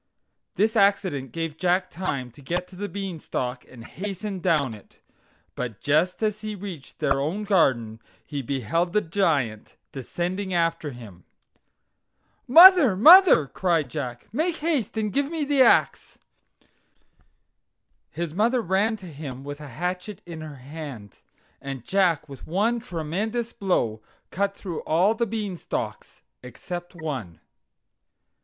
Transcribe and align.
This 0.55 0.75
accident 0.75 1.31
gave 1.31 1.57
Jack 1.59 1.91
time 1.91 2.31
to 2.31 2.41
get 2.41 2.73
on 2.73 2.79
the 2.79 2.89
Bean 2.89 3.19
stalk 3.19 3.65
and 3.69 3.83
hasten 3.85 4.39
down 4.39 4.73
it; 4.73 4.99
but 5.53 5.79
just 5.79 6.23
as 6.23 6.41
he 6.41 6.55
reached 6.55 6.97
their 6.97 7.21
own 7.21 7.43
garden 7.43 7.99
he 8.25 8.41
beheld 8.41 8.93
the 8.93 9.01
Giant 9.01 9.75
descending 9.91 10.55
after 10.55 10.89
him. 10.89 11.25
"Mother! 12.47 12.95
mother!" 12.95 13.45
cried 13.45 13.89
Jack, 13.89 14.27
"make 14.33 14.55
haste 14.55 14.97
and 14.97 15.13
give 15.13 15.29
me 15.29 15.45
the 15.45 15.61
ax." 15.61 16.17
His 18.09 18.33
mother 18.33 18.59
ran 18.63 18.95
to 18.97 19.05
him 19.05 19.43
with 19.43 19.61
a 19.61 19.67
hatchet 19.67 20.23
in 20.25 20.41
her 20.41 20.55
hand, 20.55 21.19
and 21.61 21.85
Jack 21.85 22.27
with 22.27 22.47
one 22.47 22.79
tremendous 22.79 23.53
blow 23.53 24.01
cut 24.31 24.55
through 24.55 24.79
all 24.81 25.13
the 25.13 25.27
Beanstalks 25.27 26.23
except 26.41 26.95
one. 26.95 27.39